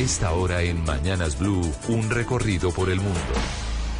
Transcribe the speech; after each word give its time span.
esta 0.00 0.32
hora 0.32 0.62
en 0.62 0.82
Mañanas 0.84 1.38
Blue, 1.38 1.60
un 1.88 2.08
recorrido 2.08 2.72
por 2.72 2.88
el 2.88 3.00
mundo. 3.00 3.20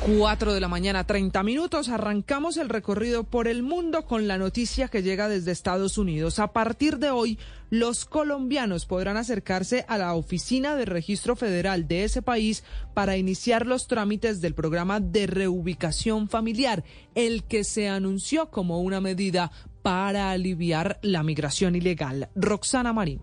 4 0.00 0.54
de 0.54 0.61
la 0.61 0.69
mañana, 0.69 1.04
30 1.04 1.42
minutos. 1.42 1.91
Arrancamos 1.91 2.57
el 2.57 2.71
recorrido 2.71 3.25
por 3.25 3.46
el 3.46 3.62
mundo 3.62 4.07
con 4.07 4.26
la 4.26 4.39
noticia 4.39 4.89
que 4.89 5.02
llega 5.02 5.28
desde 5.28 5.52
Estados 5.52 5.99
Unidos. 5.99 6.39
A 6.39 6.55
partir 6.55 6.97
de 6.97 7.10
hoy, 7.10 7.39
los 7.68 8.07
colombianos 8.07 8.86
podrán 8.86 9.18
acercarse 9.18 9.84
a 9.89 9.98
la 9.98 10.14
oficina 10.14 10.75
de 10.75 10.86
registro 10.86 11.36
federal 11.36 11.86
de 11.86 12.05
ese 12.05 12.23
país 12.23 12.64
para 12.95 13.19
iniciar 13.19 13.67
los 13.67 13.87
trámites 13.87 14.41
del 14.41 14.55
programa 14.55 15.01
de 15.01 15.27
reubicación 15.27 16.30
familiar, 16.30 16.82
el 17.14 17.45
que 17.45 17.62
se 17.62 17.91
anunció 17.91 18.51
como 18.51 18.80
una 18.80 19.03
medida 19.03 19.53
para 19.82 20.30
aliviar 20.30 20.98
la 21.03 21.23
migración 21.23 21.77
ilegal. 21.77 22.30
Roxana 22.35 22.95
Marín. 22.95 23.21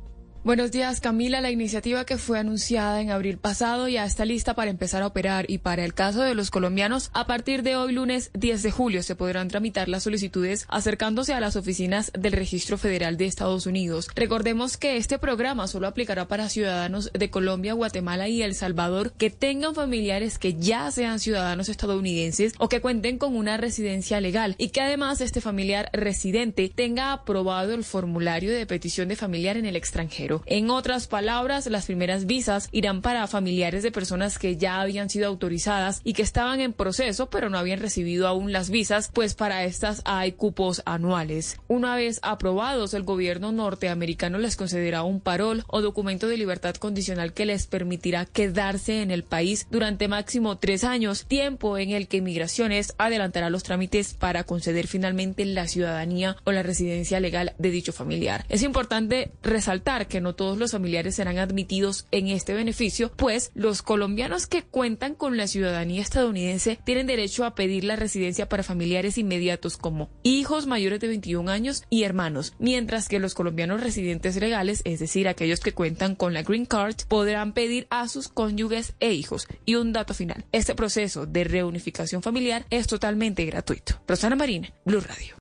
Buenos 0.48 0.72
días, 0.72 1.02
Camila. 1.02 1.42
La 1.42 1.52
iniciativa 1.52 2.06
que 2.06 2.18
fue 2.18 2.40
anunciada 2.40 3.02
en 3.02 3.12
abril 3.12 3.38
pasado 3.38 3.90
ya 3.90 4.06
está 4.06 4.24
lista 4.24 4.54
para 4.54 4.72
empezar 4.72 5.04
a 5.04 5.08
operar 5.08 5.44
y 5.50 5.58
para 5.58 5.84
el 5.84 5.94
caso 5.94 6.22
de 6.22 6.36
los 6.36 6.52
colombianos, 6.52 7.12
a 7.14 7.28
partir 7.28 7.64
de 7.64 7.76
hoy 7.76 7.92
lunes 7.92 8.32
10 8.34 8.64
de 8.64 8.72
julio 8.72 9.04
se 9.04 9.18
podrán 9.18 9.50
tramitar 9.50 9.90
las 9.90 10.04
solicitudes 10.04 10.66
acercándose 10.70 11.34
a 11.34 11.42
las 11.42 11.58
oficinas 11.58 12.14
del 12.18 12.32
Registro 12.32 12.78
Federal 12.78 13.18
de 13.18 13.26
Estados 13.26 13.66
Unidos. 13.66 14.08
Recordemos 14.16 14.78
que 14.78 14.96
este 14.96 15.20
programa 15.20 15.68
solo 15.68 15.86
aplicará 15.86 16.30
para 16.30 16.48
ciudadanos 16.48 17.12
de 17.12 17.30
Colombia, 17.30 17.74
Guatemala 17.74 18.30
y 18.30 18.42
El 18.42 18.56
Salvador 18.56 19.12
que 19.12 19.30
tengan 19.30 19.76
familiares 19.76 20.40
que 20.40 20.54
ya 20.54 20.90
sean 20.92 21.20
ciudadanos 21.20 21.68
estadounidenses 21.68 22.54
o 22.58 22.70
que 22.70 22.80
cuenten 22.80 23.18
con 23.18 23.36
una 23.36 23.58
residencia 23.58 24.22
legal 24.22 24.56
y 24.58 24.70
que 24.70 24.80
además 24.80 25.20
este 25.20 25.42
familiar 25.42 25.90
residente 25.92 26.72
tenga 26.74 27.12
aprobado 27.12 27.74
el 27.74 27.84
formulario 27.84 28.54
de 28.54 28.66
petición 28.66 29.10
de 29.10 29.18
familiar 29.18 29.58
en 29.58 29.66
el 29.66 29.76
extranjero. 29.76 30.37
En 30.46 30.70
otras 30.70 31.08
palabras, 31.08 31.68
las 31.68 31.86
primeras 31.86 32.26
visas 32.26 32.70
irán 32.72 33.02
para 33.02 33.28
familiares 33.28 33.84
de 33.84 33.92
personas 33.92 34.40
que 34.40 34.58
ya 34.58 34.82
habían 34.82 35.10
sido 35.10 35.28
autorizadas 35.28 36.02
y 36.04 36.14
que 36.14 36.22
estaban 36.22 36.62
en 36.62 36.74
proceso, 36.74 37.30
pero 37.30 37.50
no 37.50 37.58
habían 37.58 37.80
recibido 37.80 38.28
aún 38.28 38.52
las 38.52 38.70
visas, 38.70 39.10
pues 39.14 39.34
para 39.34 39.64
estas 39.64 40.02
hay 40.06 40.34
cupos 40.34 40.82
anuales. 40.86 41.58
Una 41.68 41.96
vez 41.96 42.20
aprobados, 42.24 42.94
el 42.94 43.04
gobierno 43.04 43.52
norteamericano 43.52 44.38
les 44.38 44.56
concederá 44.56 45.04
un 45.04 45.20
parol 45.20 45.64
o 45.68 45.82
documento 45.82 46.28
de 46.28 46.38
libertad 46.38 46.76
condicional 46.76 47.34
que 47.34 47.46
les 47.46 47.68
permitirá 47.68 48.26
quedarse 48.26 49.02
en 49.02 49.12
el 49.12 49.24
país 49.24 49.68
durante 49.72 50.08
máximo 50.08 50.58
tres 50.58 50.84
años, 50.84 51.26
tiempo 51.28 51.78
en 51.78 51.92
el 51.92 52.08
que 52.08 52.22
Migraciones 52.22 52.94
adelantará 52.98 53.50
los 53.50 53.64
trámites 53.64 54.14
para 54.14 54.44
conceder 54.44 54.88
finalmente 54.88 55.46
la 55.46 55.68
ciudadanía 55.68 56.38
o 56.44 56.52
la 56.52 56.64
residencia 56.64 57.20
legal 57.20 57.54
de 57.58 57.72
dicho 57.72 57.94
familiar. 57.94 58.46
Es 58.50 58.64
importante 58.64 59.32
resaltar 59.44 60.08
que 60.08 60.22
no 60.28 60.36
todos 60.36 60.58
los 60.58 60.74
familiares 60.74 61.16
serán 61.16 61.38
admitidos 61.38 62.06
en 62.12 62.28
este 62.28 62.54
beneficio, 62.54 63.12
pues 63.16 63.52
los 63.56 63.82
colombianos 63.82 64.46
que 64.46 64.62
cuentan 64.62 65.16
con 65.16 65.38
la 65.38 65.48
ciudadanía 65.48 66.02
estadounidense 66.02 66.78
tienen 66.84 67.08
derecho 67.08 67.46
a 67.46 67.56
pedir 67.56 67.86
la 67.86 67.96
residencia 67.96 68.50
para 68.50 68.64
familiares 68.64 69.18
inmediatos 69.18 69.78
como 69.78 70.10
hijos 70.24 70.68
mayores 70.68 71.00
de 71.00 71.08
21 71.08 71.50
años 71.50 71.84
y 71.90 72.04
hermanos, 72.04 72.54
mientras 72.60 73.08
que 73.08 73.20
los 73.20 73.36
colombianos 73.36 73.82
residentes 73.82 74.36
legales, 74.36 74.82
es 74.84 75.00
decir, 75.00 75.30
aquellos 75.30 75.62
que 75.62 75.74
cuentan 75.74 76.16
con 76.16 76.34
la 76.34 76.44
Green 76.44 76.66
Card, 76.66 76.96
podrán 77.08 77.54
pedir 77.54 77.88
a 77.90 78.10
sus 78.10 78.28
cónyuges 78.28 78.96
e 79.00 79.14
hijos. 79.14 79.48
Y 79.66 79.76
un 79.76 79.94
dato 79.94 80.14
final, 80.14 80.44
este 80.52 80.76
proceso 80.76 81.26
de 81.26 81.46
reunificación 81.46 82.22
familiar 82.22 82.66
es 82.70 82.88
totalmente 82.88 83.46
gratuito. 83.46 84.02
Rosana 84.08 84.36
Marina, 84.36 84.74
Blue 84.84 85.00
Radio. 85.00 85.36